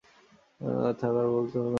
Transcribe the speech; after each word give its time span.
থাক 0.99 1.15
আর 1.15 1.27
বলতে 1.27 1.55
হবে 1.57 1.65
না। 1.65 1.69